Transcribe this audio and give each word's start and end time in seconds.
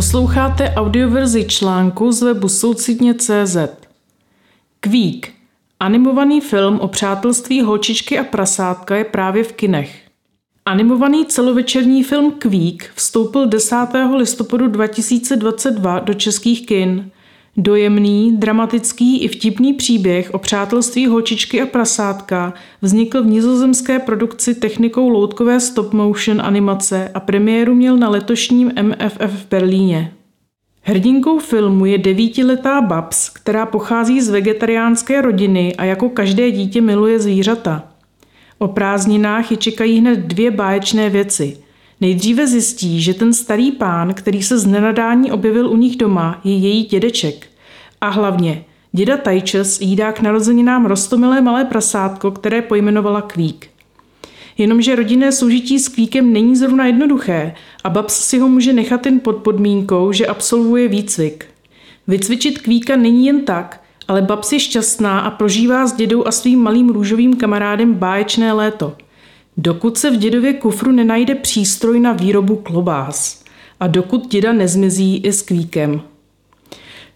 Posloucháte 0.00 0.72
audioverzi 0.76 1.44
článku 1.44 2.12
z 2.12 2.22
webu 2.22 2.48
soucitně.cz. 2.48 3.56
Kvík. 4.80 5.32
Animovaný 5.80 6.40
film 6.40 6.80
o 6.80 6.88
přátelství 6.88 7.62
holčičky 7.62 8.18
a 8.18 8.24
prasátka 8.24 8.96
je 8.96 9.04
právě 9.04 9.44
v 9.44 9.52
kinech. 9.52 10.02
Animovaný 10.66 11.26
celovečerní 11.26 12.04
film 12.04 12.32
Kvík 12.32 12.90
vstoupil 12.94 13.46
10. 13.46 13.76
listopadu 14.16 14.68
2022 14.68 15.98
do 15.98 16.14
českých 16.14 16.66
kin. 16.66 17.10
Dojemný, 17.62 18.36
dramatický 18.36 19.22
i 19.22 19.28
vtipný 19.28 19.72
příběh 19.72 20.34
o 20.34 20.38
přátelství 20.38 21.06
holčičky 21.06 21.62
a 21.62 21.66
prasátka 21.66 22.54
vznikl 22.82 23.22
v 23.22 23.26
nizozemské 23.26 23.98
produkci 23.98 24.54
technikou 24.54 25.08
loutkové 25.08 25.60
stop-motion 25.60 26.40
animace 26.40 27.10
a 27.14 27.20
premiéru 27.20 27.74
měl 27.74 27.96
na 27.96 28.08
letošním 28.08 28.72
MFF 28.82 29.32
v 29.32 29.48
Berlíně. 29.50 30.12
Hrdinkou 30.82 31.38
filmu 31.38 31.86
je 31.86 31.98
devítiletá 31.98 32.80
Babs, 32.80 33.28
která 33.28 33.66
pochází 33.66 34.20
z 34.20 34.28
vegetariánské 34.28 35.20
rodiny 35.20 35.76
a 35.76 35.84
jako 35.84 36.08
každé 36.08 36.50
dítě 36.50 36.80
miluje 36.80 37.20
zvířata. 37.20 37.84
O 38.58 38.68
prázdninách 38.68 39.50
je 39.50 39.56
čekají 39.56 40.00
hned 40.00 40.18
dvě 40.18 40.50
báječné 40.50 41.10
věci– 41.10 41.56
Nejdříve 42.00 42.46
zjistí, 42.46 43.02
že 43.02 43.14
ten 43.14 43.32
starý 43.32 43.72
pán, 43.72 44.14
který 44.14 44.42
se 44.42 44.58
z 44.58 44.66
nenadání 44.66 45.32
objevil 45.32 45.70
u 45.70 45.76
nich 45.76 45.96
doma, 45.96 46.40
je 46.44 46.56
její 46.56 46.84
dědeček. 46.84 47.49
A 48.00 48.08
hlavně, 48.08 48.64
děda 48.92 49.16
Tajčes 49.16 49.80
jí 49.80 49.96
dá 49.96 50.12
k 50.12 50.20
narozeninám 50.20 50.86
rostomilé 50.86 51.40
malé 51.40 51.64
prasátko, 51.64 52.30
které 52.30 52.62
pojmenovala 52.62 53.22
Kvík. 53.22 53.70
Jenomže 54.58 54.96
rodinné 54.96 55.32
soužití 55.32 55.78
s 55.78 55.88
Kvíkem 55.88 56.32
není 56.32 56.56
zrovna 56.56 56.86
jednoduché 56.86 57.54
a 57.84 57.90
Babs 57.90 58.14
si 58.14 58.38
ho 58.38 58.48
může 58.48 58.72
nechat 58.72 59.06
jen 59.06 59.20
pod 59.20 59.36
podmínkou, 59.36 60.12
že 60.12 60.26
absolvuje 60.26 60.88
výcvik. 60.88 61.46
Vycvičit 62.06 62.58
Kvíka 62.58 62.96
není 62.96 63.26
jen 63.26 63.44
tak, 63.44 63.82
ale 64.08 64.22
Babs 64.22 64.52
je 64.52 64.60
šťastná 64.60 65.20
a 65.20 65.30
prožívá 65.30 65.86
s 65.86 65.92
dědou 65.92 66.26
a 66.26 66.32
svým 66.32 66.60
malým 66.60 66.88
růžovým 66.88 67.36
kamarádem 67.36 67.94
báječné 67.94 68.52
léto– 68.52 68.96
dokud 69.56 69.98
se 69.98 70.10
v 70.10 70.16
dědově 70.16 70.52
kufru 70.52 70.92
nenajde 70.92 71.34
přístroj 71.34 72.00
na 72.00 72.12
výrobu 72.12 72.56
klobás 72.56 73.44
a 73.80 73.86
dokud 73.86 74.28
děda 74.28 74.52
nezmizí 74.52 75.16
i 75.16 75.32
s 75.32 75.42
kvíkem. 75.42 76.02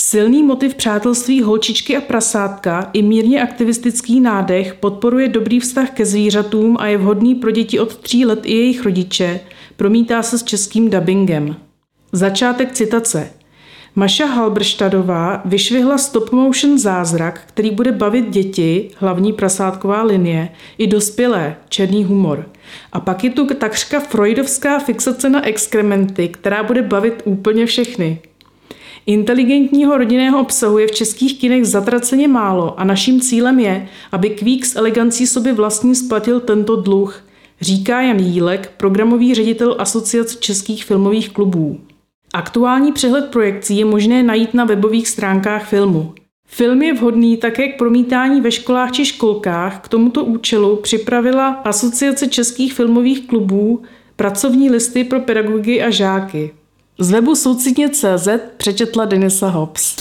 Silný 0.00 0.42
motiv 0.42 0.74
přátelství 0.74 1.42
holčičky 1.42 1.96
a 1.96 2.00
prasátka 2.00 2.90
i 2.92 3.02
mírně 3.02 3.42
aktivistický 3.42 4.20
nádech 4.20 4.74
podporuje 4.74 5.28
dobrý 5.28 5.60
vztah 5.60 5.90
ke 5.90 6.06
zvířatům 6.06 6.76
a 6.80 6.86
je 6.86 6.98
vhodný 6.98 7.34
pro 7.34 7.50
děti 7.50 7.80
od 7.80 7.96
tří 7.96 8.26
let 8.26 8.40
i 8.44 8.52
jejich 8.52 8.84
rodiče, 8.84 9.40
promítá 9.76 10.22
se 10.22 10.38
s 10.38 10.42
českým 10.42 10.90
dubbingem. 10.90 11.56
Začátek 12.12 12.72
citace. 12.72 13.30
Maša 13.94 14.26
Halberštadová 14.26 15.42
vyšvihla 15.44 15.98
stop-motion 15.98 16.78
zázrak, 16.78 17.40
který 17.46 17.70
bude 17.70 17.92
bavit 17.92 18.30
děti, 18.30 18.90
hlavní 18.96 19.32
prasátková 19.32 20.02
linie, 20.02 20.48
i 20.78 20.86
dospělé, 20.86 21.56
černý 21.68 22.04
humor. 22.04 22.48
A 22.92 23.00
pak 23.00 23.24
je 23.24 23.30
tu 23.30 23.46
takřka 23.46 24.00
freudovská 24.00 24.78
fixace 24.78 25.28
na 25.28 25.46
exkrementy, 25.46 26.28
která 26.28 26.62
bude 26.62 26.82
bavit 26.82 27.22
úplně 27.24 27.66
všechny. 27.66 28.20
Inteligentního 29.06 29.98
rodinného 29.98 30.40
obsahu 30.40 30.78
je 30.78 30.86
v 30.86 30.92
českých 30.92 31.40
kinech 31.40 31.64
zatraceně 31.64 32.28
málo 32.28 32.80
a 32.80 32.84
naším 32.84 33.20
cílem 33.20 33.58
je, 33.58 33.88
aby 34.12 34.30
Kvík 34.30 34.66
s 34.66 34.76
elegancí 34.76 35.26
sobě 35.26 35.52
vlastní 35.52 35.94
splatil 35.94 36.40
tento 36.40 36.76
dluh, 36.76 37.24
říká 37.60 38.00
Jan 38.00 38.18
Jílek, 38.18 38.72
programový 38.76 39.34
ředitel 39.34 39.76
Asociace 39.78 40.36
českých 40.40 40.84
filmových 40.84 41.30
klubů. 41.30 41.80
Aktuální 42.34 42.92
přehled 42.92 43.24
projekcí 43.30 43.76
je 43.76 43.84
možné 43.84 44.22
najít 44.22 44.54
na 44.54 44.64
webových 44.64 45.08
stránkách 45.08 45.68
filmu. 45.68 46.14
Film 46.46 46.82
je 46.82 46.94
vhodný 46.94 47.36
také 47.36 47.68
k 47.68 47.78
promítání 47.78 48.40
ve 48.40 48.52
školách 48.52 48.92
či 48.92 49.04
školkách. 49.04 49.80
K 49.80 49.88
tomuto 49.88 50.24
účelu 50.24 50.76
připravila 50.76 51.48
Asociace 51.48 52.26
českých 52.26 52.74
filmových 52.74 53.26
klubů 53.26 53.82
pracovní 54.16 54.70
listy 54.70 55.04
pro 55.04 55.20
pedagogy 55.20 55.82
a 55.82 55.90
žáky. 55.90 56.50
Z 57.00 57.10
webu 57.10 57.34
soucitně.cz 57.34 58.28
přečetla 58.56 59.04
Denisa 59.04 59.48
Hobbs. 59.48 59.96